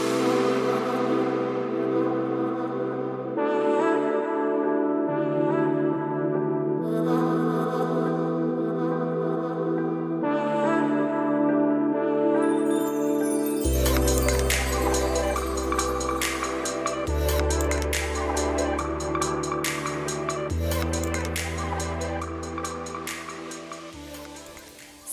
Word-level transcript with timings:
Oh. 0.00 0.37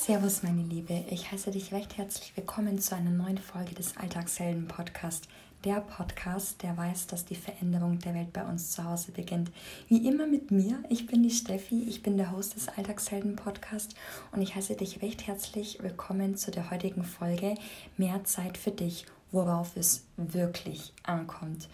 Servus, 0.06 0.44
meine 0.44 0.62
Liebe. 0.62 1.04
Ich 1.10 1.32
heiße 1.32 1.50
dich 1.50 1.74
recht 1.74 1.98
herzlich 1.98 2.32
willkommen 2.38 2.78
zu 2.78 2.96
einer 2.96 3.10
neuen 3.10 3.40
Folge 3.40 3.74
des 3.74 3.98
Alltagshelden 3.98 4.68
Podcast. 4.68 5.28
Der 5.64 5.82
Podcast, 5.82 6.62
der 6.62 6.78
weiß, 6.78 7.08
dass 7.08 7.26
die 7.26 7.34
Veränderung 7.34 7.98
der 7.98 8.14
Welt 8.14 8.32
bei 8.32 8.44
uns 8.44 8.70
zu 8.70 8.84
Hause 8.84 9.14
beginnt. 9.14 9.50
Wie 9.88 10.08
immer 10.08 10.28
mit 10.28 10.52
mir. 10.52 10.78
Ich 10.90 11.08
bin 11.08 11.24
die 11.24 11.32
Steffi. 11.32 11.86
Ich 11.90 12.04
bin 12.04 12.18
der 12.18 12.32
Host 12.32 12.56
des 12.56 12.68
Alltagshelden 12.68 13.36
Podcast 13.36 13.96
und 14.32 14.44
ich 14.44 14.54
heiße 14.56 14.76
dich 14.76 15.02
recht 15.02 15.26
herzlich 15.26 15.82
willkommen 15.82 16.38
zu 16.38 16.52
der 16.52 16.70
heutigen 16.70 17.04
Folge 17.04 17.56
Mehr 17.98 18.24
Zeit 18.26 18.60
für 18.60 18.70
dich, 18.70 19.08
worauf 19.32 19.76
es 19.76 20.06
wirklich 20.18 20.94
ankommt. 21.02 21.68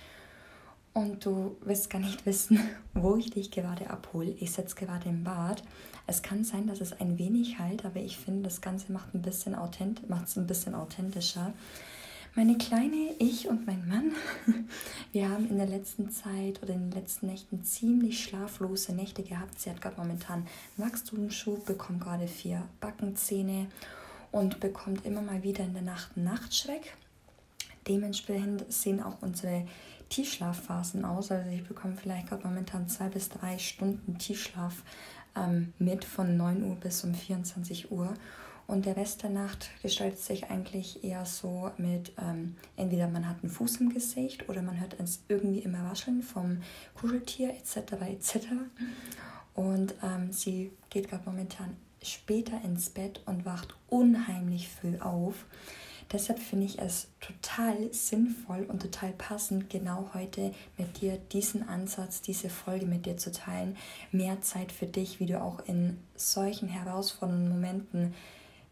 Und 0.94 1.26
du 1.26 1.56
wirst 1.62 1.90
gar 1.90 2.00
nicht 2.00 2.26
wissen, 2.26 2.60
wo 2.94 3.16
ich 3.16 3.32
dich 3.32 3.52
gerade 3.52 3.90
abhole. 3.90 4.32
Ich 4.40 4.52
sitze 4.52 4.76
gerade 4.76 5.10
im 5.10 5.24
Bad 5.24 5.64
es 6.08 6.22
kann 6.22 6.44
sein, 6.44 6.68
dass 6.68 6.82
es 6.82 7.00
ein 7.00 7.18
wenig 7.18 7.60
halt, 7.60 7.86
aber 7.86 8.00
ich 8.00 8.18
finde, 8.18 8.44
das 8.44 8.62
Ganze 8.62 8.92
macht 8.92 9.10
es 9.14 9.46
ein 9.46 10.48
bisschen 10.48 10.76
authentischer. 10.76 11.54
Meine 12.36 12.58
kleine, 12.58 13.14
ich 13.20 13.48
und 13.48 13.66
mein 13.68 13.88
Mann, 13.88 14.12
wir 15.12 15.30
haben 15.30 15.50
in 15.50 15.58
der 15.58 15.68
letzten 15.68 16.12
Zeit 16.12 16.64
oder 16.64 16.74
in 16.74 16.90
den 16.90 17.02
letzten 17.02 17.28
Nächten 17.28 17.64
ziemlich 17.64 18.24
schlaflose 18.24 18.94
Nächte 18.94 19.22
gehabt. 19.22 19.60
Sie 19.60 19.70
hat 19.70 19.82
gerade 19.82 19.98
momentan 19.98 20.48
Wachstumsschub, 20.78 21.66
bekommt 21.66 22.02
gerade 22.02 22.28
vier 22.28 22.64
Backenzähne 22.80 23.68
und 24.32 24.60
bekommt 24.60 25.06
immer 25.06 25.22
mal 25.22 25.44
wieder 25.44 25.64
in 25.64 25.74
der 25.74 25.82
Nacht 25.82 26.16
Nachtschreck. 26.16 26.96
Dementsprechend 27.88 28.72
sehen 28.72 29.04
auch 29.04 29.22
unsere 29.22 29.66
Tiefschlafphasen 30.12 31.06
aus. 31.06 31.32
Also 31.32 31.50
ich 31.50 31.64
bekomme 31.64 31.96
vielleicht 31.96 32.28
gerade 32.28 32.46
momentan 32.46 32.88
zwei 32.88 33.10
bis 33.10 33.30
drei 33.30 33.58
Stunden 33.58 34.18
Tiefschlaf 34.18 34.84
ähm, 35.36 35.74
mit 35.80 36.06
von 36.06 36.38
9 36.38 36.64
Uhr 36.64 36.76
bis 36.76 37.04
um 37.04 37.16
24 37.16 37.92
Uhr. 37.92 38.14
Und 38.68 38.86
der 38.86 38.96
Rest 38.96 39.24
der 39.24 39.32
Nacht 39.32 39.70
gestaltet 39.82 40.20
sich 40.20 40.50
eigentlich 40.50 41.04
eher 41.04 41.26
so 41.26 41.72
mit, 41.78 42.14
ähm, 42.22 42.56
entweder 42.78 43.08
man 43.08 43.28
hat 43.28 43.38
einen 43.42 43.52
Fuß 43.52 43.78
im 43.78 43.90
Gesicht 43.90 44.48
oder 44.48 44.62
man 44.62 44.80
hört 44.80 44.96
es 45.00 45.24
irgendwie 45.28 45.60
immer 45.60 45.84
wascheln 45.90 46.22
vom 46.22 46.62
Kuscheltier 46.94 47.50
etc. 47.50 47.94
etc. 48.10 48.48
Und 49.56 49.96
ähm, 50.04 50.32
sie 50.32 50.72
geht 50.90 51.10
gerade 51.10 51.24
momentan 51.26 51.76
später 52.04 52.62
ins 52.64 52.90
Bett 52.90 53.22
und 53.26 53.46
wacht 53.46 53.76
unheimlich 53.90 54.70
früh 54.70 54.98
auf. 55.00 55.46
Deshalb 56.12 56.40
finde 56.40 56.66
ich 56.66 56.80
es 56.80 57.08
total 57.22 57.94
sinnvoll 57.94 58.66
und 58.68 58.82
total 58.82 59.14
passend, 59.14 59.70
genau 59.70 60.10
heute 60.14 60.54
mit 60.78 61.00
dir 61.00 61.18
diesen 61.32 61.70
Ansatz, 61.70 62.22
diese 62.22 62.50
Folge 62.50 62.86
mit 62.86 63.06
dir 63.06 63.16
zu 63.16 63.32
teilen. 63.32 63.78
Mehr 64.12 64.42
Zeit 64.42 64.74
für 64.74 64.88
dich, 64.88 65.22
wie 65.22 65.26
du 65.26 65.42
auch 65.42 65.66
in 65.68 65.98
solchen 66.16 66.68
herausfordernden 66.68 67.50
Momenten, 67.50 68.14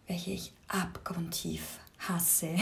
welche 0.07 0.31
ich 0.31 0.51
abgrundtief 0.67 1.79
hasse, 1.99 2.55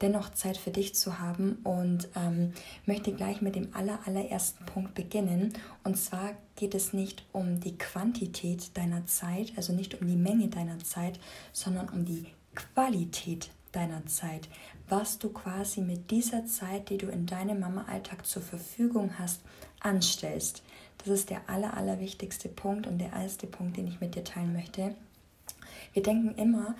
dennoch 0.00 0.30
Zeit 0.30 0.56
für 0.56 0.72
dich 0.72 0.96
zu 0.96 1.20
haben 1.20 1.58
und 1.62 2.08
ähm, 2.16 2.52
möchte 2.86 3.12
gleich 3.12 3.40
mit 3.40 3.54
dem 3.54 3.72
aller, 3.76 4.00
allerersten 4.04 4.64
Punkt 4.66 4.94
beginnen. 4.94 5.52
Und 5.84 5.96
zwar 5.96 6.32
geht 6.56 6.74
es 6.74 6.92
nicht 6.92 7.24
um 7.30 7.60
die 7.60 7.78
Quantität 7.78 8.76
deiner 8.76 9.06
Zeit, 9.06 9.52
also 9.56 9.72
nicht 9.72 10.00
um 10.00 10.08
die 10.08 10.16
Menge 10.16 10.48
deiner 10.48 10.80
Zeit, 10.80 11.20
sondern 11.52 11.88
um 11.90 12.04
die 12.04 12.26
Qualität 12.54 13.50
deiner 13.72 14.06
Zeit, 14.06 14.48
was 14.88 15.18
du 15.18 15.30
quasi 15.30 15.80
mit 15.80 16.10
dieser 16.10 16.46
Zeit, 16.46 16.90
die 16.90 16.98
du 16.98 17.06
in 17.06 17.26
deinem 17.26 17.60
Mama-Alltag 17.60 18.26
zur 18.26 18.42
Verfügung 18.42 19.18
hast, 19.18 19.42
anstellst. 19.80 20.62
Das 20.98 21.08
ist 21.08 21.30
der 21.30 21.48
aller, 21.48 21.76
allerwichtigste 21.76 22.48
Punkt 22.48 22.86
und 22.86 22.98
der 22.98 23.12
erste 23.12 23.46
Punkt, 23.46 23.76
den 23.76 23.86
ich 23.86 24.00
mit 24.00 24.14
dir 24.14 24.24
teilen 24.24 24.52
möchte. 24.52 24.94
Wir 25.92 26.02
denken 26.02 26.34
immer, 26.38 26.74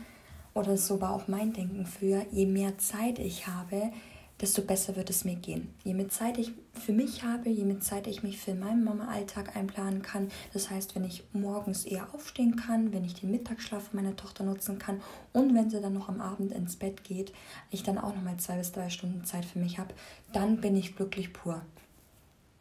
oder 0.55 0.77
so 0.77 1.01
war 1.01 1.15
auch 1.15 1.29
mein 1.29 1.53
Denken 1.53 1.87
früher, 1.87 2.27
je 2.31 2.47
mehr 2.47 2.77
Zeit 2.79 3.19
ich 3.19 3.47
habe, 3.47 3.93
desto 4.41 4.63
besser 4.63 4.97
wird 4.97 5.11
es 5.11 5.25
mir 5.25 5.37
gehen. 5.37 5.69
Je 5.85 5.95
mehr 5.95 6.09
Zeit 6.09 6.39
ich 6.39 6.53
für 6.73 6.93
mich 6.93 7.23
habe, 7.25 7.51
je 7.51 7.65
mehr 7.65 7.81
Zeit 7.81 8.07
ich 8.07 8.23
mich 8.23 8.39
für 8.39 8.55
meinen 8.55 8.85
Mama-Alltag 8.85 9.57
einplanen 9.57 10.03
kann. 10.03 10.29
Das 10.53 10.71
heißt, 10.71 10.95
wenn 10.95 11.05
ich 11.05 11.25
morgens 11.33 11.85
eher 11.85 12.15
aufstehen 12.15 12.57
kann, 12.57 12.93
wenn 12.93 13.05
ich 13.05 13.15
den 13.15 13.31
Mittagsschlaf 13.31 13.93
meiner 13.93 14.17
Tochter 14.17 14.45
nutzen 14.45 14.79
kann 14.79 15.01
und 15.33 15.55
wenn 15.55 15.71
sie 15.71 15.81
dann 15.81 15.95
noch 15.95 16.09
am 16.09 16.21
Abend 16.21 16.53
ins 16.53 16.77
Bett 16.77 17.05
geht, 17.05 17.33
ich 17.71 17.83
dann 17.83 17.99
auch 17.99 18.15
noch 18.15 18.23
mal 18.23 18.39
zwei 18.39 18.57
bis 18.57 18.73
drei 18.73 18.89
Stunden 18.91 19.25
Zeit 19.25 19.45
für 19.45 19.59
mich 19.59 19.79
habe, 19.79 19.95
dann 20.33 20.61
bin 20.61 20.77
ich 20.77 20.97
glücklich 20.97 21.33
pur. 21.33 21.63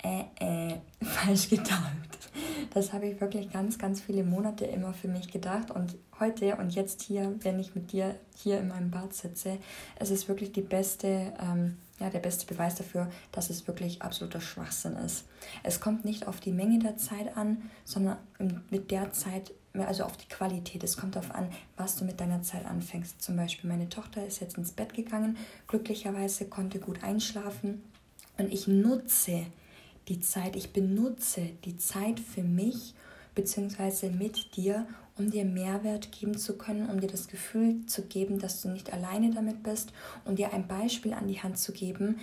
Äh, 0.03 0.23
äh, 0.39 0.75
falsch 1.03 1.49
gedacht. 1.49 1.93
Das 2.73 2.93
habe 2.93 3.07
ich 3.07 3.19
wirklich 3.19 3.51
ganz, 3.51 3.77
ganz 3.77 4.01
viele 4.01 4.23
Monate 4.23 4.65
immer 4.65 4.93
für 4.93 5.07
mich 5.07 5.31
gedacht 5.31 5.71
und 5.71 5.95
heute 6.19 6.55
und 6.57 6.75
jetzt 6.75 7.01
hier, 7.01 7.35
wenn 7.41 7.59
ich 7.59 7.75
mit 7.75 7.91
dir 7.91 8.15
hier 8.35 8.59
in 8.59 8.67
meinem 8.67 8.91
Bad 8.91 9.13
sitze, 9.13 9.57
es 9.95 10.11
ist 10.11 10.27
wirklich 10.27 10.51
die 10.51 10.61
beste, 10.61 11.33
ähm, 11.41 11.77
ja, 11.99 12.09
der 12.09 12.19
beste 12.19 12.45
Beweis 12.45 12.75
dafür, 12.75 13.09
dass 13.31 13.49
es 13.49 13.67
wirklich 13.67 14.01
absoluter 14.01 14.39
Schwachsinn 14.39 14.95
ist. 14.97 15.25
Es 15.63 15.79
kommt 15.79 16.05
nicht 16.05 16.27
auf 16.27 16.39
die 16.39 16.51
Menge 16.51 16.79
der 16.79 16.97
Zeit 16.97 17.35
an, 17.35 17.69
sondern 17.83 18.17
mit 18.69 18.91
der 18.91 19.11
Zeit, 19.11 19.51
also 19.73 20.03
auf 20.03 20.15
die 20.15 20.27
Qualität. 20.27 20.83
Es 20.83 20.95
kommt 20.95 21.15
darauf 21.15 21.33
an, 21.33 21.49
was 21.75 21.95
du 21.95 22.05
mit 22.05 22.19
deiner 22.19 22.43
Zeit 22.43 22.65
anfängst. 22.65 23.21
Zum 23.21 23.35
Beispiel 23.35 23.69
meine 23.69 23.89
Tochter 23.89 24.25
ist 24.25 24.39
jetzt 24.39 24.57
ins 24.57 24.71
Bett 24.71 24.93
gegangen, 24.93 25.37
glücklicherweise 25.67 26.45
konnte 26.45 26.79
gut 26.79 27.03
einschlafen 27.03 27.81
und 28.37 28.53
ich 28.53 28.67
nutze 28.67 29.45
die 30.09 30.19
Zeit, 30.19 30.55
ich 30.55 30.73
benutze 30.73 31.41
die 31.65 31.77
Zeit 31.77 32.19
für 32.19 32.43
mich 32.43 32.95
bzw. 33.35 34.09
mit 34.09 34.55
dir, 34.55 34.87
um 35.17 35.29
dir 35.29 35.45
Mehrwert 35.45 36.11
geben 36.11 36.37
zu 36.37 36.57
können, 36.57 36.89
um 36.89 36.99
dir 36.99 37.07
das 37.07 37.27
Gefühl 37.27 37.85
zu 37.85 38.03
geben, 38.03 38.39
dass 38.39 38.61
du 38.61 38.69
nicht 38.69 38.91
alleine 38.91 39.31
damit 39.31 39.63
bist, 39.63 39.93
um 40.25 40.35
dir 40.35 40.53
ein 40.53 40.67
Beispiel 40.67 41.13
an 41.13 41.27
die 41.27 41.41
Hand 41.41 41.57
zu 41.57 41.71
geben, 41.71 42.19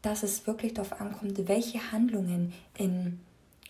dass 0.00 0.22
es 0.22 0.46
wirklich 0.46 0.74
darauf 0.74 1.00
ankommt, 1.00 1.48
welche 1.48 1.92
Handlungen 1.92 2.52
in, 2.76 3.20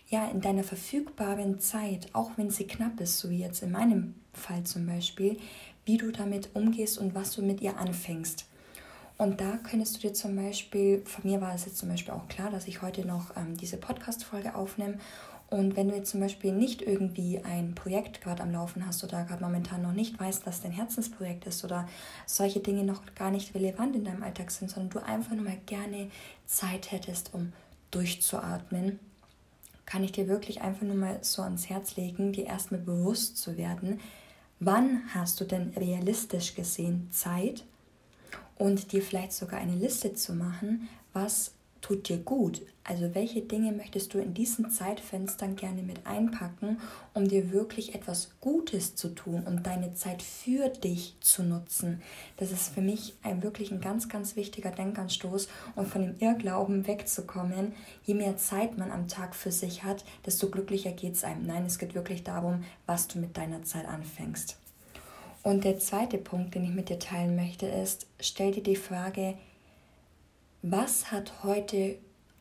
ja, 0.09 0.29
in 0.29 0.41
deiner 0.41 0.63
verfügbaren 0.63 1.59
Zeit, 1.59 2.07
auch 2.13 2.31
wenn 2.37 2.49
sie 2.49 2.65
knapp 2.65 2.99
ist, 3.01 3.19
so 3.19 3.29
wie 3.29 3.39
jetzt 3.39 3.61
in 3.61 3.71
meinem 3.71 4.15
Fall 4.33 4.63
zum 4.63 4.87
Beispiel, 4.87 5.37
wie 5.85 5.97
du 5.97 6.11
damit 6.11 6.49
umgehst 6.55 6.97
und 6.97 7.13
was 7.13 7.35
du 7.35 7.41
mit 7.41 7.61
ihr 7.61 7.77
anfängst. 7.77 8.45
Und 9.23 9.39
da 9.39 9.57
könntest 9.63 9.95
du 9.95 10.01
dir 10.01 10.13
zum 10.13 10.35
Beispiel, 10.35 11.01
von 11.05 11.23
mir 11.23 11.39
war 11.39 11.55
es 11.55 11.63
jetzt 11.63 11.77
zum 11.77 11.87
Beispiel 11.87 12.13
auch 12.13 12.27
klar, 12.27 12.51
dass 12.51 12.67
ich 12.67 12.81
heute 12.81 13.07
noch 13.07 13.37
ähm, 13.37 13.55
diese 13.55 13.77
Podcast-Folge 13.77 14.53
aufnehme. 14.53 14.97
Und 15.49 15.77
wenn 15.77 15.87
du 15.87 15.95
jetzt 15.95 16.11
zum 16.11 16.19
Beispiel 16.19 16.51
nicht 16.51 16.81
irgendwie 16.81 17.39
ein 17.41 17.73
Projekt 17.73 18.19
gerade 18.19 18.43
am 18.43 18.51
Laufen 18.51 18.85
hast 18.85 19.01
oder 19.01 19.23
gerade 19.23 19.41
momentan 19.41 19.81
noch 19.81 19.93
nicht 19.93 20.19
weißt, 20.19 20.45
was 20.45 20.59
dein 20.59 20.73
Herzensprojekt 20.73 21.45
ist 21.45 21.63
oder 21.63 21.87
solche 22.25 22.59
Dinge 22.59 22.83
noch 22.83 23.01
gar 23.15 23.31
nicht 23.31 23.55
relevant 23.55 23.95
in 23.95 24.03
deinem 24.03 24.23
Alltag 24.23 24.51
sind, 24.51 24.69
sondern 24.69 24.89
du 24.89 24.99
einfach 24.99 25.31
nur 25.31 25.45
mal 25.45 25.59
gerne 25.67 26.11
Zeit 26.45 26.91
hättest, 26.91 27.33
um 27.33 27.53
durchzuatmen, 27.91 28.99
kann 29.85 30.03
ich 30.03 30.11
dir 30.11 30.27
wirklich 30.27 30.59
einfach 30.59 30.81
nur 30.81 30.97
mal 30.97 31.19
so 31.21 31.43
ans 31.43 31.69
Herz 31.69 31.95
legen, 31.95 32.33
dir 32.33 32.47
erstmal 32.47 32.81
bewusst 32.81 33.37
zu 33.37 33.55
werden, 33.55 34.01
wann 34.59 35.03
hast 35.13 35.39
du 35.39 35.45
denn 35.45 35.71
realistisch 35.77 36.55
gesehen 36.55 37.07
Zeit 37.09 37.63
und 38.57 38.91
dir 38.91 39.01
vielleicht 39.01 39.33
sogar 39.33 39.59
eine 39.59 39.75
Liste 39.75 40.13
zu 40.13 40.33
machen, 40.33 40.87
was 41.13 41.51
tut 41.83 42.09
dir 42.09 42.17
gut. 42.17 42.61
Also 42.85 43.15
welche 43.15 43.41
Dinge 43.41 43.71
möchtest 43.71 44.13
du 44.13 44.19
in 44.19 44.33
diesen 44.33 44.69
Zeitfenstern 44.69 45.55
gerne 45.55 45.83
mit 45.83 46.05
einpacken, 46.05 46.79
um 47.13 47.27
dir 47.27 47.51
wirklich 47.51 47.95
etwas 47.95 48.31
Gutes 48.41 48.95
zu 48.95 49.09
tun 49.09 49.43
und 49.45 49.65
deine 49.65 49.93
Zeit 49.93 50.21
für 50.21 50.67
dich 50.69 51.15
zu 51.21 51.43
nutzen. 51.43 52.01
Das 52.37 52.51
ist 52.51 52.73
für 52.73 52.81
mich 52.81 53.15
ein 53.21 53.41
wirklich 53.41 53.71
ein 53.71 53.79
ganz, 53.79 54.09
ganz 54.09 54.35
wichtiger 54.35 54.71
Denkanstoß, 54.71 55.47
um 55.75 55.85
von 55.85 56.01
dem 56.01 56.15
Irrglauben 56.19 56.87
wegzukommen. 56.87 57.73
Je 58.03 58.15
mehr 58.15 58.35
Zeit 58.35 58.77
man 58.77 58.91
am 58.91 59.07
Tag 59.07 59.33
für 59.33 59.51
sich 59.51 59.83
hat, 59.83 60.03
desto 60.25 60.49
glücklicher 60.49 60.91
geht 60.91 61.13
es 61.13 61.23
einem. 61.23 61.45
Nein, 61.45 61.65
es 61.65 61.79
geht 61.79 61.95
wirklich 61.95 62.23
darum, 62.23 62.65
was 62.85 63.07
du 63.07 63.19
mit 63.19 63.37
deiner 63.37 63.63
Zeit 63.63 63.87
anfängst. 63.87 64.57
Und 65.43 65.65
der 65.65 65.77
zweite 65.79 66.17
Punkt, 66.17 66.55
den 66.55 66.63
ich 66.63 66.71
mit 66.71 66.89
dir 66.89 66.99
teilen 66.99 67.35
möchte, 67.35 67.65
ist, 67.67 68.07
stell 68.19 68.51
dir 68.51 68.63
die 68.63 68.75
Frage, 68.75 69.35
was 70.61 71.11
hat 71.11 71.43
heute 71.43 71.97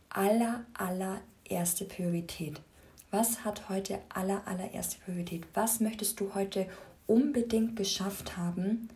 aller, 0.09 0.65
allererste 0.75 1.85
Priorität? 1.85 2.61
Was 3.11 3.45
hat 3.45 3.69
heute 3.69 3.99
aller, 4.09 4.43
allererste 4.47 4.99
Priorität? 5.05 5.45
Was 5.55 5.81
möchtest 5.81 6.21
du 6.21 6.35
heute 6.35 6.67
unbedingt 7.07 7.77
geschafft 7.77 8.37
haben, 8.37 8.89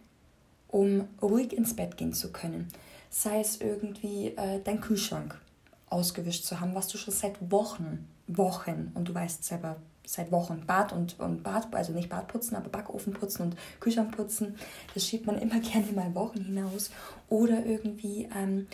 um 0.68 1.08
ruhig 1.20 1.52
ins 1.52 1.74
Bett 1.74 1.96
gehen 1.96 2.12
zu 2.12 2.32
können? 2.32 2.68
sei 3.16 3.40
es 3.40 3.60
irgendwie 3.60 4.28
äh, 4.28 4.60
dein 4.62 4.80
Kühlschrank 4.80 5.40
ausgewischt 5.88 6.44
zu 6.44 6.60
haben, 6.60 6.74
was 6.74 6.88
du 6.88 6.98
schon 6.98 7.14
seit 7.14 7.50
Wochen, 7.50 8.06
Wochen, 8.26 8.90
und 8.94 9.08
du 9.08 9.14
weißt 9.14 9.44
selber, 9.44 9.76
seit 10.06 10.32
Wochen 10.32 10.64
Bad 10.66 10.92
und, 10.92 11.18
und 11.20 11.42
Bad, 11.42 11.74
also 11.74 11.92
nicht 11.92 12.08
Bad 12.08 12.28
putzen, 12.28 12.56
aber 12.56 12.70
Backofen 12.70 13.12
putzen 13.12 13.42
und 13.42 13.56
Kühlschrank 13.80 14.16
putzen, 14.16 14.56
das 14.94 15.06
schiebt 15.06 15.26
man 15.26 15.38
immer 15.38 15.60
gerne 15.60 15.92
mal 15.92 16.14
Wochen 16.14 16.42
hinaus. 16.44 16.90
Oder 17.28 17.66
irgendwie 17.66 18.28
ähm, 18.34 18.68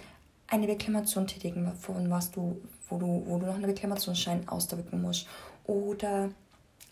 eine 0.46 0.68
Reklamation 0.68 1.26
tätigen, 1.26 1.72
von 1.74 2.08
was 2.10 2.30
du, 2.30 2.60
wo 2.88 2.98
du, 2.98 3.24
wo 3.26 3.38
du 3.38 3.46
noch 3.46 3.54
einen 3.54 3.64
Reklamationsschein 3.64 4.46
ausdrücken 4.48 5.00
musst. 5.00 5.26
Oder 5.64 6.30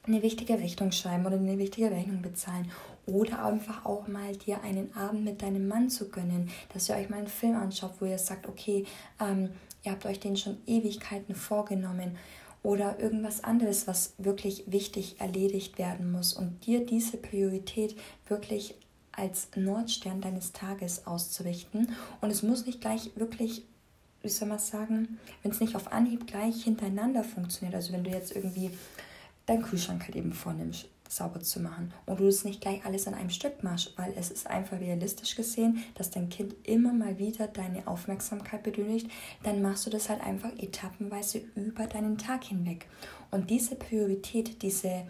eine 0.06 0.22
wichtige 0.22 0.54
Rechnung 0.54 0.92
schreiben 0.92 1.26
oder 1.26 1.36
eine 1.36 1.58
wichtige 1.58 1.90
Rechnung 1.90 2.22
bezahlen. 2.22 2.70
Oder 3.06 3.44
einfach 3.44 3.84
auch 3.84 4.08
mal 4.08 4.34
dir 4.36 4.62
einen 4.62 4.94
Abend 4.96 5.24
mit 5.24 5.42
deinem 5.42 5.68
Mann 5.68 5.90
zu 5.90 6.08
gönnen, 6.08 6.48
dass 6.72 6.88
ihr 6.88 6.96
euch 6.96 7.10
mal 7.10 7.18
einen 7.18 7.26
Film 7.26 7.56
anschaut, 7.56 7.94
wo 8.00 8.06
ihr 8.06 8.18
sagt, 8.18 8.48
okay, 8.48 8.86
ähm, 9.20 9.50
ihr 9.82 9.92
habt 9.92 10.06
euch 10.06 10.20
den 10.20 10.36
schon 10.36 10.58
Ewigkeiten 10.66 11.34
vorgenommen 11.34 12.16
oder 12.62 13.00
irgendwas 13.00 13.42
anderes, 13.42 13.86
was 13.86 14.14
wirklich 14.18 14.64
wichtig 14.66 15.20
erledigt 15.20 15.78
werden 15.78 16.12
muss 16.12 16.34
und 16.34 16.66
dir 16.66 16.84
diese 16.84 17.16
Priorität 17.16 17.96
wirklich 18.28 18.74
als 19.12 19.48
Nordstern 19.56 20.20
deines 20.20 20.52
Tages 20.52 21.06
auszurichten. 21.06 21.94
Und 22.20 22.30
es 22.30 22.42
muss 22.42 22.66
nicht 22.66 22.80
gleich 22.80 23.10
wirklich, 23.16 23.64
wie 24.22 24.28
soll 24.28 24.48
man 24.48 24.58
sagen, 24.58 25.18
wenn 25.42 25.52
es 25.52 25.60
nicht 25.60 25.74
auf 25.74 25.92
Anhieb 25.92 26.26
gleich 26.26 26.64
hintereinander 26.64 27.24
funktioniert, 27.24 27.74
also 27.74 27.92
wenn 27.92 28.04
du 28.04 28.10
jetzt 28.10 28.34
irgendwie 28.34 28.70
deinen 29.46 29.62
Kühlschrank 29.62 30.04
halt 30.04 30.16
eben 30.16 30.32
vornimmst, 30.32 30.88
sauber 31.10 31.40
zu 31.40 31.60
machen 31.60 31.92
und 32.06 32.20
du 32.20 32.26
es 32.26 32.44
nicht 32.44 32.60
gleich 32.60 32.84
alles 32.84 33.06
an 33.06 33.14
einem 33.14 33.30
Stück 33.30 33.62
machst, 33.62 33.92
weil 33.96 34.14
es 34.16 34.30
ist 34.30 34.46
einfach 34.46 34.78
realistisch 34.78 35.34
gesehen, 35.34 35.82
dass 35.94 36.10
dein 36.10 36.28
Kind 36.28 36.54
immer 36.62 36.92
mal 36.92 37.18
wieder 37.18 37.48
deine 37.48 37.86
Aufmerksamkeit 37.86 38.62
benötigt, 38.62 39.10
dann 39.42 39.60
machst 39.60 39.86
du 39.86 39.90
das 39.90 40.08
halt 40.08 40.22
einfach 40.22 40.52
etappenweise 40.58 41.42
über 41.56 41.86
deinen 41.86 42.16
Tag 42.16 42.44
hinweg. 42.44 42.86
Und 43.30 43.50
diese 43.50 43.74
Priorität, 43.74 44.62
diese 44.62 45.06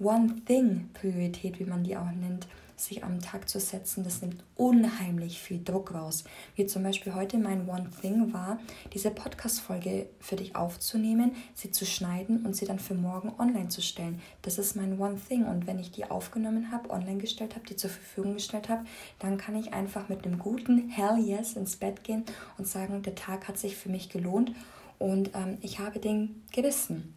One-Thing-Priorität, 0.00 1.60
wie 1.60 1.64
man 1.64 1.84
die 1.84 1.96
auch 1.96 2.10
nennt, 2.10 2.48
sich 2.84 3.04
am 3.04 3.20
Tag 3.20 3.48
zu 3.48 3.60
setzen, 3.60 4.04
das 4.04 4.22
nimmt 4.22 4.42
unheimlich 4.56 5.40
viel 5.40 5.62
Druck 5.62 5.94
raus. 5.94 6.24
Wie 6.56 6.66
zum 6.66 6.82
Beispiel 6.82 7.14
heute 7.14 7.38
mein 7.38 7.68
One 7.68 7.90
Thing 8.00 8.32
war, 8.32 8.58
diese 8.92 9.10
Podcast-Folge 9.10 10.06
für 10.20 10.36
dich 10.36 10.56
aufzunehmen, 10.56 11.32
sie 11.54 11.70
zu 11.70 11.86
schneiden 11.86 12.44
und 12.44 12.56
sie 12.56 12.66
dann 12.66 12.78
für 12.78 12.94
morgen 12.94 13.32
online 13.38 13.68
zu 13.68 13.82
stellen. 13.82 14.20
Das 14.42 14.58
ist 14.58 14.76
mein 14.76 14.98
One 14.98 15.20
Thing. 15.28 15.44
Und 15.44 15.66
wenn 15.66 15.78
ich 15.78 15.90
die 15.90 16.10
aufgenommen 16.10 16.70
habe, 16.70 16.90
online 16.90 17.18
gestellt 17.18 17.54
habe, 17.54 17.66
die 17.66 17.76
zur 17.76 17.90
Verfügung 17.90 18.34
gestellt 18.34 18.68
habe, 18.68 18.84
dann 19.18 19.36
kann 19.36 19.56
ich 19.56 19.72
einfach 19.72 20.08
mit 20.08 20.24
einem 20.24 20.38
guten 20.38 20.88
Hell 20.88 21.18
Yes 21.18 21.54
ins 21.54 21.76
Bett 21.76 22.04
gehen 22.04 22.24
und 22.58 22.66
sagen, 22.66 23.02
der 23.02 23.14
Tag 23.14 23.48
hat 23.48 23.58
sich 23.58 23.76
für 23.76 23.88
mich 23.88 24.08
gelohnt 24.08 24.52
und 24.98 25.30
ähm, 25.34 25.58
ich 25.62 25.78
habe 25.78 25.98
den 25.98 26.42
Gewissen. 26.52 27.14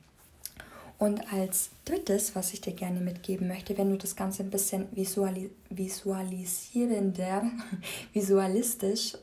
Und 0.98 1.34
als 1.34 1.72
drittes, 1.84 2.36
was 2.36 2.54
ich 2.54 2.62
dir 2.62 2.74
gerne 2.74 3.02
mitgeben 3.02 3.48
möchte, 3.48 3.78
wenn 3.78 3.90
du 3.90 3.98
das 3.98 4.16
Ganze 4.16 4.44
ein 4.44 4.50
bisschen 4.50 4.88
visuali 4.92 5.52
visualisierender, 5.70 7.44
visualistisch, 8.14 9.18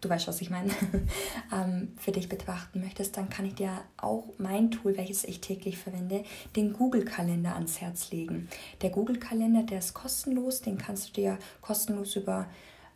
du 0.00 0.08
weißt, 0.08 0.26
was 0.26 0.40
ich 0.40 0.50
meine, 0.50 0.70
ähm, 1.52 1.92
für 1.96 2.12
dich 2.12 2.28
betrachten 2.28 2.80
möchtest, 2.80 3.16
dann 3.16 3.28
kann 3.28 3.46
ich 3.46 3.54
dir 3.54 3.82
auch 3.96 4.24
mein 4.38 4.70
Tool, 4.70 4.96
welches 4.96 5.24
ich 5.24 5.40
täglich 5.40 5.78
verwende, 5.78 6.24
den 6.56 6.72
Google-Kalender 6.72 7.54
ans 7.54 7.80
Herz 7.80 8.10
legen. 8.10 8.48
Der 8.82 8.90
Google-Kalender, 8.90 9.62
der 9.62 9.78
ist 9.78 9.94
kostenlos, 9.94 10.60
den 10.60 10.76
kannst 10.76 11.08
du 11.08 11.12
dir 11.12 11.38
kostenlos 11.60 12.16
über 12.16 12.46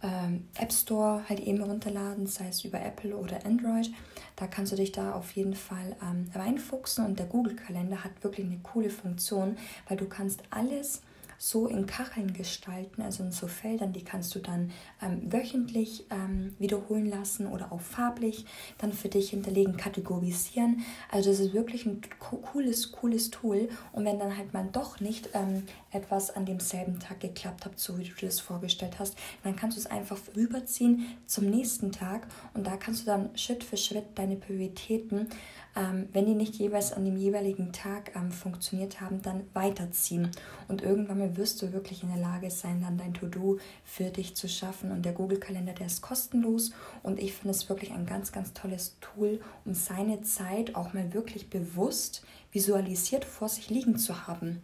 ähm, 0.02 0.48
App 0.58 0.72
Store 0.72 1.22
halt 1.28 1.40
eben 1.40 1.62
runterladen, 1.62 2.26
sei 2.26 2.48
es 2.48 2.64
über 2.64 2.80
Apple 2.80 3.16
oder 3.16 3.44
Android. 3.44 3.90
Da 4.36 4.46
kannst 4.46 4.72
du 4.72 4.76
dich 4.76 4.92
da 4.92 5.12
auf 5.12 5.32
jeden 5.32 5.54
Fall 5.54 5.96
ähm, 6.02 6.30
reinfuchsen 6.34 7.04
und 7.04 7.18
der 7.18 7.26
Google-Kalender 7.26 8.02
hat 8.02 8.22
wirklich 8.22 8.46
eine 8.46 8.58
coole 8.58 8.90
Funktion, 8.90 9.56
weil 9.88 9.96
du 9.96 10.06
kannst 10.06 10.42
alles 10.50 11.02
so 11.42 11.66
in 11.66 11.86
Kacheln 11.86 12.34
gestalten, 12.34 13.00
also 13.00 13.22
in 13.22 13.32
so 13.32 13.46
Feldern, 13.46 13.94
die 13.94 14.04
kannst 14.04 14.34
du 14.34 14.40
dann 14.40 14.72
ähm, 15.00 15.32
wöchentlich 15.32 16.04
ähm, 16.10 16.54
wiederholen 16.58 17.08
lassen 17.08 17.46
oder 17.46 17.72
auch 17.72 17.80
farblich 17.80 18.44
dann 18.76 18.92
für 18.92 19.08
dich 19.08 19.30
hinterlegen, 19.30 19.78
kategorisieren. 19.78 20.84
Also 21.10 21.30
das 21.30 21.40
ist 21.40 21.54
wirklich 21.54 21.86
ein 21.86 22.02
cooles, 22.18 22.92
cooles 22.92 23.30
Tool. 23.30 23.70
Und 23.92 24.04
wenn 24.04 24.18
dann 24.18 24.36
halt 24.36 24.52
mal 24.52 24.68
doch 24.70 25.00
nicht 25.00 25.30
ähm, 25.32 25.62
etwas 25.92 26.28
an 26.28 26.44
demselben 26.44 27.00
Tag 27.00 27.20
geklappt 27.20 27.64
hat, 27.64 27.78
so 27.78 27.96
wie 27.96 28.04
du 28.04 28.14
das 28.20 28.38
vorgestellt 28.38 28.98
hast, 28.98 29.16
dann 29.42 29.56
kannst 29.56 29.78
du 29.78 29.80
es 29.80 29.86
einfach 29.86 30.18
rüberziehen 30.36 31.06
zum 31.24 31.46
nächsten 31.46 31.90
Tag 31.90 32.26
und 32.52 32.66
da 32.66 32.76
kannst 32.76 33.02
du 33.02 33.06
dann 33.06 33.30
Schritt 33.38 33.64
für 33.64 33.78
Schritt 33.78 34.04
deine 34.14 34.36
Prioritäten 34.36 35.28
ähm, 35.76 36.08
wenn 36.12 36.26
die 36.26 36.34
nicht 36.34 36.56
jeweils 36.56 36.92
an 36.92 37.04
dem 37.04 37.16
jeweiligen 37.16 37.72
Tag 37.72 38.14
ähm, 38.16 38.32
funktioniert 38.32 39.00
haben, 39.00 39.22
dann 39.22 39.44
weiterziehen. 39.52 40.30
Und 40.68 40.82
irgendwann 40.82 41.18
mal 41.18 41.36
wirst 41.36 41.62
du 41.62 41.72
wirklich 41.72 42.02
in 42.02 42.08
der 42.08 42.20
Lage 42.20 42.50
sein, 42.50 42.80
dann 42.82 42.98
dein 42.98 43.14
To-Do 43.14 43.58
für 43.84 44.10
dich 44.10 44.34
zu 44.34 44.48
schaffen. 44.48 44.90
Und 44.90 45.04
der 45.04 45.12
Google-Kalender, 45.12 45.72
der 45.72 45.86
ist 45.86 46.02
kostenlos 46.02 46.72
und 47.02 47.20
ich 47.20 47.34
finde 47.34 47.50
es 47.50 47.68
wirklich 47.68 47.92
ein 47.92 48.06
ganz, 48.06 48.32
ganz 48.32 48.52
tolles 48.52 48.96
Tool, 49.00 49.40
um 49.64 49.74
seine 49.74 50.22
Zeit 50.22 50.74
auch 50.74 50.92
mal 50.92 51.14
wirklich 51.14 51.50
bewusst 51.50 52.22
visualisiert 52.52 53.24
vor 53.24 53.48
sich 53.48 53.70
liegen 53.70 53.96
zu 53.96 54.26
haben. 54.26 54.62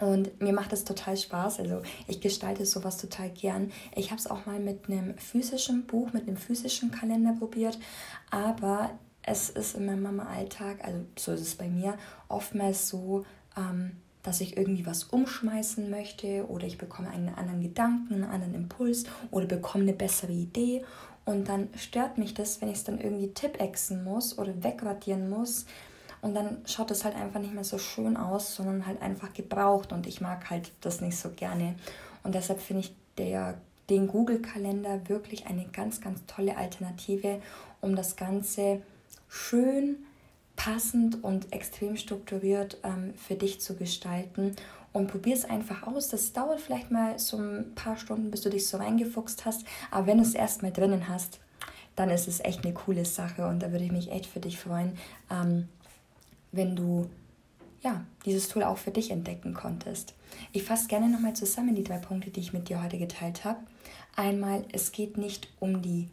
Und 0.00 0.40
mir 0.42 0.52
macht 0.52 0.72
es 0.72 0.84
total 0.84 1.16
Spaß. 1.16 1.60
Also 1.60 1.82
ich 2.08 2.20
gestalte 2.20 2.66
sowas 2.66 2.96
total 2.96 3.30
gern. 3.30 3.70
Ich 3.94 4.10
habe 4.10 4.18
es 4.18 4.26
auch 4.26 4.46
mal 4.46 4.58
mit 4.58 4.88
einem 4.88 5.16
physischen 5.16 5.86
Buch, 5.86 6.12
mit 6.12 6.26
einem 6.26 6.36
physischen 6.36 6.90
Kalender 6.90 7.36
probiert. 7.38 7.78
Aber 8.30 8.90
es 9.22 9.50
ist 9.50 9.76
in 9.76 9.86
meinem 9.86 10.02
Mama-Alltag, 10.02 10.78
also 10.82 10.98
so 11.16 11.32
ist 11.32 11.42
es 11.42 11.54
bei 11.54 11.68
mir, 11.68 11.96
oftmals 12.28 12.88
so, 12.88 13.24
ähm, 13.56 13.92
dass 14.22 14.40
ich 14.40 14.56
irgendwie 14.56 14.86
was 14.86 15.04
umschmeißen 15.04 15.90
möchte 15.90 16.46
oder 16.48 16.66
ich 16.66 16.78
bekomme 16.78 17.10
einen 17.10 17.28
anderen 17.34 17.60
Gedanken, 17.60 18.14
einen 18.14 18.24
anderen 18.24 18.54
Impuls 18.54 19.04
oder 19.30 19.46
bekomme 19.46 19.84
eine 19.84 19.92
bessere 19.92 20.32
Idee. 20.32 20.84
Und 21.24 21.48
dann 21.48 21.68
stört 21.76 22.18
mich 22.18 22.34
das, 22.34 22.60
wenn 22.60 22.68
ich 22.68 22.76
es 22.76 22.84
dann 22.84 23.00
irgendwie 23.00 23.28
tippexen 23.28 24.04
muss 24.04 24.38
oder 24.38 24.62
wegradieren 24.62 25.28
muss. 25.28 25.66
Und 26.20 26.34
dann 26.34 26.58
schaut 26.66 26.90
es 26.92 27.04
halt 27.04 27.16
einfach 27.16 27.40
nicht 27.40 27.54
mehr 27.54 27.64
so 27.64 27.78
schön 27.78 28.16
aus, 28.16 28.54
sondern 28.54 28.86
halt 28.86 29.02
einfach 29.02 29.32
gebraucht. 29.32 29.92
Und 29.92 30.06
ich 30.06 30.20
mag 30.20 30.50
halt 30.50 30.70
das 30.80 31.00
nicht 31.00 31.16
so 31.16 31.30
gerne. 31.30 31.74
Und 32.22 32.34
deshalb 32.34 32.60
finde 32.60 32.82
ich 32.82 32.94
der, 33.18 33.58
den 33.90 34.06
Google-Kalender 34.06 35.08
wirklich 35.08 35.46
eine 35.46 35.66
ganz, 35.66 36.00
ganz 36.00 36.24
tolle 36.26 36.56
Alternative, 36.56 37.40
um 37.80 37.96
das 37.96 38.14
Ganze 38.14 38.82
schön, 39.32 39.96
passend 40.56 41.24
und 41.24 41.52
extrem 41.52 41.96
strukturiert 41.96 42.76
ähm, 42.84 43.14
für 43.14 43.34
dich 43.34 43.60
zu 43.60 43.74
gestalten. 43.74 44.54
Und 44.92 45.08
probier 45.08 45.34
es 45.34 45.46
einfach 45.46 45.86
aus. 45.86 46.08
Das 46.08 46.34
dauert 46.34 46.60
vielleicht 46.60 46.90
mal 46.90 47.18
so 47.18 47.38
ein 47.38 47.74
paar 47.74 47.96
Stunden, 47.96 48.30
bis 48.30 48.42
du 48.42 48.50
dich 48.50 48.68
so 48.68 48.76
reingefuchst 48.76 49.46
hast. 49.46 49.64
Aber 49.90 50.06
wenn 50.06 50.18
du 50.18 50.22
es 50.22 50.34
erstmal 50.34 50.70
drinnen 50.70 51.08
hast, 51.08 51.40
dann 51.96 52.10
ist 52.10 52.28
es 52.28 52.40
echt 52.40 52.64
eine 52.64 52.74
coole 52.74 53.06
Sache. 53.06 53.46
Und 53.46 53.60
da 53.60 53.72
würde 53.72 53.86
ich 53.86 53.92
mich 53.92 54.12
echt 54.12 54.26
für 54.26 54.40
dich 54.40 54.58
freuen, 54.58 54.98
ähm, 55.30 55.68
wenn 56.52 56.76
du 56.76 57.08
ja, 57.80 58.04
dieses 58.26 58.48
Tool 58.48 58.62
auch 58.62 58.78
für 58.78 58.90
dich 58.90 59.10
entdecken 59.10 59.54
konntest. 59.54 60.14
Ich 60.52 60.62
fasse 60.62 60.88
gerne 60.88 61.08
nochmal 61.08 61.34
zusammen 61.34 61.74
die 61.74 61.82
drei 61.82 61.98
Punkte, 61.98 62.30
die 62.30 62.40
ich 62.40 62.52
mit 62.52 62.68
dir 62.68 62.82
heute 62.82 62.98
geteilt 62.98 63.44
habe. 63.44 63.60
Einmal, 64.14 64.64
es 64.72 64.92
geht 64.92 65.16
nicht 65.16 65.48
um 65.58 65.82
die 65.82 66.08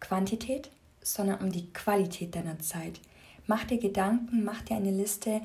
Quantität, 0.00 0.70
sondern 1.06 1.40
um 1.40 1.52
die 1.52 1.72
Qualität 1.72 2.34
deiner 2.34 2.58
Zeit. 2.58 3.00
Mach 3.46 3.64
dir 3.64 3.78
Gedanken, 3.78 4.42
mach 4.42 4.62
dir 4.62 4.76
eine 4.76 4.90
Liste, 4.90 5.40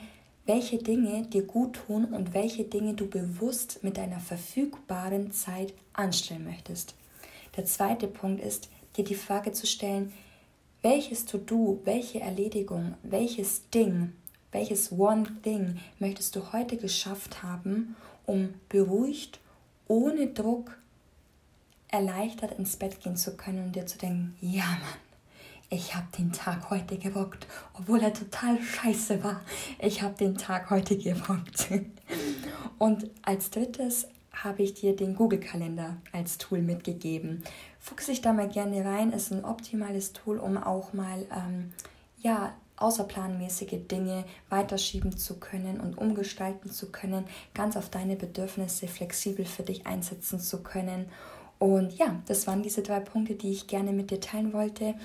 welche 0.48 0.80
Dinge 0.80 1.28
dir 1.28 1.44
gut 1.44 1.82
tun 1.86 2.06
und 2.06 2.34
welche 2.34 2.64
Dinge 2.64 2.96
du 2.96 3.08
bewusst 3.08 3.84
mit 3.84 3.98
deiner 3.98 4.20
verfügbaren 4.20 5.32
Zeit 5.32 5.74
anstellen 5.94 6.46
möchtest. 6.46 6.96
Der 7.56 7.66
zweite 7.66 8.08
Punkt 8.08 8.44
ist, 8.44 8.70
dir 8.98 9.04
die 9.04 9.16
Frage 9.16 9.52
zu 9.52 9.68
stellen, 9.68 10.12
welches 10.82 11.26
To-Do, 11.26 11.80
welche 11.84 12.22
Erledigung, 12.22 12.96
welches 13.04 13.70
Ding, 13.70 14.14
welches 14.52 14.92
One 14.92 15.28
Thing 15.44 15.80
möchtest 16.00 16.36
du 16.36 16.54
heute 16.54 16.78
geschafft 16.78 17.44
haben, 17.44 17.96
um 18.26 18.56
beruhigt, 18.68 19.40
ohne 19.88 20.28
Druck, 20.28 20.76
erleichtert 21.88 22.58
ins 22.58 22.78
Bett 22.78 23.00
gehen 23.02 23.16
zu 23.16 23.38
können 23.38 23.66
und 23.66 23.76
dir 23.76 23.86
zu 23.86 24.00
denken, 24.00 24.36
ja 24.42 24.64
Mann, 24.64 25.11
ich 25.74 25.96
habe 25.96 26.08
den 26.18 26.34
Tag 26.34 26.70
heute 26.70 26.98
gerockt, 26.98 27.48
obwohl 27.74 28.02
er 28.02 28.14
total 28.14 28.62
scheiße 28.62 29.24
war. 29.24 29.40
Ich 29.80 30.02
habe 30.02 30.16
den 30.16 30.36
Tag 30.36 30.70
heute 30.70 30.98
gerockt. 30.98 31.70
Und 32.78 33.10
als 33.22 33.50
drittes 33.52 34.08
habe 34.34 34.64
ich 34.64 34.74
dir 34.74 34.96
den 34.96 35.16
Google-Kalender 35.16 35.96
als 36.12 36.38
Tool 36.38 36.62
mitgegeben. 36.62 37.44
Fuchs 37.80 38.08
dich 38.08 38.22
da 38.22 38.34
mal 38.34 38.50
gerne 38.50 38.84
rein, 38.84 39.14
ist 39.14 39.32
ein 39.32 39.46
optimales 39.46 40.12
Tool, 40.12 40.40
um 40.40 40.58
auch 40.58 40.92
mal 40.92 41.26
ähm, 41.32 41.72
ja, 42.20 42.54
außerplanmäßige 42.76 43.88
Dinge 43.90 44.26
weiterschieben 44.50 45.16
zu 45.16 45.40
können 45.40 45.80
und 45.80 45.98
umgestalten 45.98 46.70
zu 46.70 46.92
können, 46.92 47.26
ganz 47.54 47.78
auf 47.78 47.90
deine 47.90 48.18
Bedürfnisse 48.18 48.88
flexibel 48.88 49.46
für 49.46 49.64
dich 49.64 49.88
einsetzen 49.88 50.40
zu 50.40 50.64
können 50.64 51.06
Und 51.62 51.94
ja, 52.00 52.20
das 52.26 52.48
waren 52.48 52.64
diese 52.64 52.82
drei 52.82 53.00
Punkte, 53.00 53.36
die 53.36 53.52
ich 53.52 53.68
gerne 53.68 53.92
mit 53.92 54.10
dir 54.10 54.20
teilen 54.20 54.52
wollte. 54.52 54.96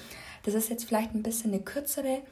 Das 0.42 0.54
ist 0.54 0.70
jetzt 0.70 0.86
vielleicht 0.86 1.14
ein 1.14 1.22
bisschen 1.22 1.52
eine 1.52 1.60
kürzere 1.60 2.22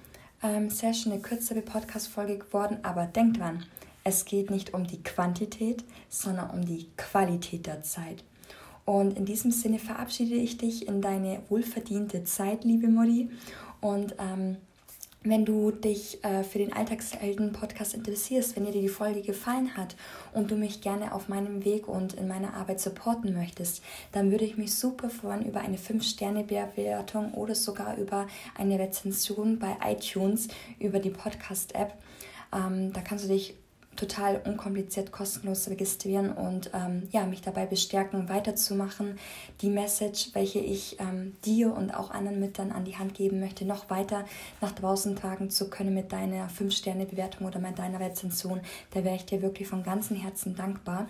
ähm, 0.43 0.71
Session, 0.71 1.13
eine 1.13 1.21
kürzere 1.21 1.61
Podcast-Folge 1.61 2.39
geworden, 2.39 2.79
aber 2.83 3.05
denk 3.05 3.37
dran, 3.37 3.67
es 4.03 4.25
geht 4.25 4.51
nicht 4.51 4.73
um 4.73 4.87
die 4.87 5.03
Quantität, 5.03 5.85
sondern 6.09 6.49
um 6.49 6.65
die 6.65 6.87
Qualität 6.97 7.67
der 7.67 7.83
Zeit. 7.83 8.25
Und 8.87 9.19
in 9.19 9.27
diesem 9.27 9.51
Sinne 9.51 9.79
verabschiede 9.79 10.37
ich 10.37 10.57
dich 10.57 10.89
in 10.89 11.03
deine 11.03 11.41
wohlverdiente 11.51 12.25
Zeit, 12.25 12.65
liebe 12.65 12.89
Modi. 12.89 13.29
Und 13.83 14.15
ähm, 14.19 14.57
wenn 15.25 15.47
du 15.47 15.71
dich 15.71 16.23
äh, 16.23 16.45
für 16.45 16.59
den 16.59 16.73
Alltagshelden-Podcast 16.73 17.95
interessierst, 17.95 18.55
wenn 18.55 18.67
dir 18.67 18.73
die 18.73 18.89
Folge 18.89 19.23
gefallen 19.23 19.75
hat 19.77 19.97
und 20.35 20.51
du 20.51 20.57
mich 20.57 20.83
gerne 20.83 21.15
auf 21.15 21.29
meinem 21.29 21.65
Weg 21.65 21.89
und 21.89 22.13
in 22.13 22.29
meiner 22.29 22.55
Arbeit 22.55 22.79
supporten 22.79 23.33
möchtest, 23.33 23.83
dann 24.13 24.31
würde 24.31 24.45
ich 24.45 24.59
mich 24.59 24.75
super 24.75 25.09
freuen 25.09 25.47
über 25.47 25.61
eine 25.61 25.79
5-Sterne-Bewertung 25.79 27.33
oder 27.33 27.55
sogar 27.55 27.97
über 27.97 28.27
eine 28.55 28.79
Rezension 28.79 29.59
bei 29.59 29.77
iTunes 29.83 30.49
über 30.79 30.99
die 30.99 31.11
Podcast-App. 31.11 31.95
Ähm, 32.55 32.93
da 32.93 33.01
kannst 33.01 33.25
du 33.25 33.29
dich 33.29 33.55
total 33.97 34.41
unkompliziert 34.45 35.13
kostenlos 35.13 35.69
registrieren 35.69 36.33
und 36.33 36.71
ähm, 36.75 37.09
ja, 37.11 37.27
mich 37.27 37.43
dabei 37.43 37.67
bestärken, 37.67 38.29
weiterzumachen, 38.29 39.19
die 39.61 39.71
Message, 39.71 40.31
welche 40.35 40.59
ich 40.59 40.99
ähm, 41.01 41.37
dir 41.45 41.75
und 41.75 41.93
auch 41.93 42.11
anderen 42.11 42.41
Müttern 42.41 42.73
an 42.73 42.85
die 42.85 42.97
Hand 42.97 43.15
geben 43.15 43.41
möchte, 43.41 43.65
noch 43.65 43.91
weiter 43.91 44.25
nach 44.61 44.73
draußen 44.73 45.17
tragen 45.17 45.51
zu 45.51 45.71
können 45.71 45.95
mit 45.95 46.13
deiner 46.13 46.49
5-Sterne-Bewertung 46.49 47.47
oder 47.47 47.59
mit 47.59 47.79
deiner 47.79 48.01
Rezension. 48.01 48.61
Da 48.93 49.05
wäre 49.05 49.17
ich 49.17 49.27
dir 49.27 49.43
wirklich 49.43 49.69
von 49.69 49.83
ganzem 49.83 50.17
Herzen 50.17 50.55
dankbar. 50.57 51.07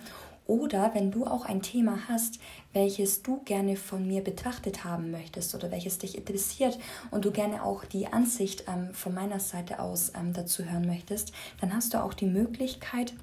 Oder 0.46 0.92
wenn 0.94 1.10
du 1.10 1.26
auch 1.26 1.46
ein 1.46 1.62
Thema 1.62 2.08
hast, 2.08 2.38
welches 2.72 3.22
du 3.22 3.40
gerne 3.44 3.76
von 3.76 4.06
mir 4.06 4.22
betrachtet 4.22 4.84
haben 4.84 5.10
möchtest 5.10 5.54
oder 5.54 5.70
welches 5.70 5.98
dich 5.98 6.18
interessiert 6.18 6.78
und 7.10 7.24
du 7.24 7.30
gerne 7.30 7.62
auch 7.64 7.84
die 7.84 8.08
Ansicht 8.08 8.64
ähm, 8.68 8.92
von 8.92 9.14
meiner 9.14 9.40
Seite 9.40 9.78
aus 9.78 10.12
ähm, 10.14 10.34
dazu 10.34 10.64
hören 10.64 10.86
möchtest, 10.86 11.32
dann 11.60 11.74
hast 11.74 11.94
du 11.94 12.02
auch 12.02 12.12
die 12.12 12.26
Möglichkeit, 12.26 13.14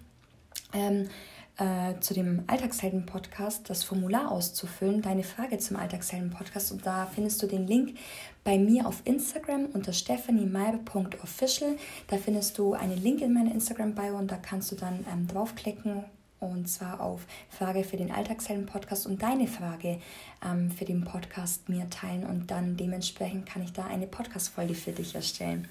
ähm, 0.73 1.09
äh, 1.57 1.99
zu 1.99 2.15
dem 2.15 2.43
Alltagshelden-Podcast 2.47 3.69
das 3.69 3.83
Formular 3.83 4.31
auszufüllen, 4.31 5.03
deine 5.03 5.23
Frage 5.23 5.59
zum 5.59 5.77
Alltagshelden-Podcast. 5.77 6.71
Und 6.71 6.87
da 6.87 7.05
findest 7.05 7.43
du 7.43 7.47
den 7.47 7.67
Link 7.67 7.97
bei 8.43 8.57
mir 8.57 8.87
auf 8.87 9.01
Instagram 9.03 9.67
unter 9.73 9.93
stephaniemeibe.official. 9.93 11.75
Da 12.07 12.17
findest 12.17 12.57
du 12.57 12.73
einen 12.73 12.99
Link 12.99 13.21
in 13.21 13.33
meiner 13.33 13.51
Instagram-Bio 13.51 14.17
und 14.17 14.31
da 14.31 14.37
kannst 14.37 14.71
du 14.71 14.75
dann 14.75 15.05
ähm, 15.11 15.27
draufklicken 15.27 16.05
und 16.41 16.67
zwar 16.67 16.99
auf 16.99 17.21
Frage 17.49 17.83
für 17.83 17.97
den 17.97 18.11
Alltagshelden-Podcast 18.11 19.05
und 19.05 19.21
deine 19.21 19.47
Frage 19.47 19.99
ähm, 20.43 20.71
für 20.71 20.85
den 20.85 21.05
Podcast 21.05 21.69
mir 21.69 21.89
teilen 21.89 22.25
und 22.25 22.51
dann 22.51 22.75
dementsprechend 22.75 23.45
kann 23.45 23.61
ich 23.61 23.71
da 23.73 23.85
eine 23.85 24.07
Podcast-Folge 24.07 24.73
für 24.73 24.91
dich 24.91 25.15
erstellen. 25.15 25.69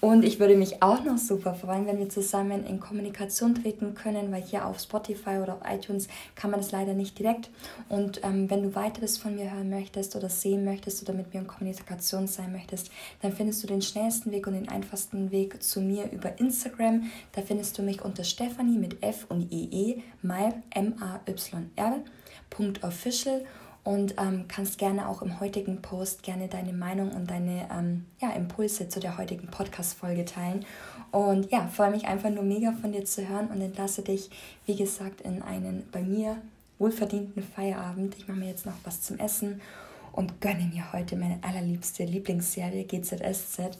Und 0.00 0.24
ich 0.24 0.38
würde 0.38 0.56
mich 0.56 0.82
auch 0.82 1.02
noch 1.02 1.18
super 1.18 1.54
freuen, 1.54 1.86
wenn 1.86 1.98
wir 1.98 2.08
zusammen 2.08 2.66
in 2.66 2.78
Kommunikation 2.78 3.54
treten 3.54 3.94
können, 3.94 4.30
weil 4.32 4.42
hier 4.42 4.66
auf 4.66 4.78
Spotify 4.78 5.38
oder 5.42 5.54
auf 5.54 5.62
iTunes 5.66 6.08
kann 6.34 6.50
man 6.50 6.60
das 6.60 6.72
leider 6.72 6.94
nicht 6.94 7.18
direkt. 7.18 7.50
Und 7.88 8.20
ähm, 8.22 8.50
wenn 8.50 8.62
du 8.62 8.74
weiteres 8.74 9.16
von 9.16 9.34
mir 9.34 9.50
hören 9.50 9.70
möchtest 9.70 10.14
oder 10.14 10.28
sehen 10.28 10.64
möchtest 10.64 11.02
oder 11.02 11.14
mit 11.14 11.32
mir 11.32 11.40
in 11.40 11.46
Kommunikation 11.46 12.26
sein 12.26 12.52
möchtest, 12.52 12.90
dann 13.22 13.32
findest 13.32 13.62
du 13.62 13.66
den 13.66 13.82
schnellsten 13.82 14.30
Weg 14.30 14.46
und 14.46 14.54
den 14.54 14.68
einfachsten 14.68 15.30
Weg 15.30 15.62
zu 15.62 15.80
mir 15.80 16.10
über 16.10 16.38
Instagram. 16.38 17.10
Da 17.32 17.42
findest 17.42 17.78
du 17.78 17.82
mich 17.82 18.04
unter 18.04 18.24
Stephanie 18.24 18.78
mit 18.78 19.02
F 19.02 19.26
und 19.28 19.50
IE, 19.52 20.02
Mayr, 20.22 20.54
M-A-Y-R, 20.70 22.00
Official 22.82 23.44
und 23.84 24.14
ähm, 24.18 24.46
kannst 24.48 24.78
gerne 24.78 25.08
auch 25.08 25.22
im 25.22 25.40
heutigen 25.40 25.82
Post 25.82 26.22
gerne 26.22 26.48
deine 26.48 26.72
Meinung 26.72 27.12
und 27.12 27.30
deine 27.30 27.68
ähm, 27.70 28.06
ja, 28.20 28.30
Impulse 28.30 28.88
zu 28.88 28.98
der 28.98 29.18
heutigen 29.18 29.48
Podcast-Folge 29.48 30.24
teilen. 30.24 30.64
Und 31.12 31.50
ja, 31.52 31.68
freue 31.68 31.90
mich 31.90 32.06
einfach 32.06 32.30
nur 32.30 32.42
mega 32.42 32.72
von 32.72 32.92
dir 32.92 33.04
zu 33.04 33.28
hören 33.28 33.48
und 33.48 33.60
entlasse 33.60 34.02
dich, 34.02 34.30
wie 34.66 34.74
gesagt, 34.74 35.20
in 35.20 35.42
einen 35.42 35.86
bei 35.92 36.02
mir 36.02 36.38
wohlverdienten 36.78 37.42
Feierabend. 37.42 38.16
Ich 38.16 38.26
mache 38.26 38.38
mir 38.38 38.48
jetzt 38.48 38.66
noch 38.66 38.72
was 38.84 39.02
zum 39.02 39.18
Essen 39.18 39.60
und 40.12 40.40
gönne 40.40 40.70
mir 40.72 40.92
heute 40.92 41.16
meine 41.16 41.38
allerliebste 41.42 42.04
Lieblingsserie 42.04 42.84
GZSZ. 42.84 43.78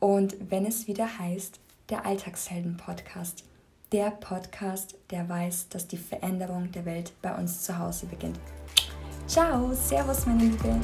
Und 0.00 0.34
wenn 0.50 0.66
es 0.66 0.88
wieder 0.88 1.18
heißt, 1.18 1.60
der 1.90 2.06
Alltagshelden-Podcast. 2.06 3.44
Der 3.92 4.10
Podcast, 4.10 4.96
der 5.10 5.28
weiß, 5.28 5.68
dass 5.68 5.86
die 5.86 5.98
Veränderung 5.98 6.72
der 6.72 6.84
Welt 6.84 7.12
bei 7.22 7.34
uns 7.34 7.62
zu 7.62 7.78
Hause 7.78 8.06
beginnt. 8.06 8.40
Ciao, 9.26 9.72
Servus 9.72 10.26
meine 10.26 10.44
Liebe. 10.44 10.76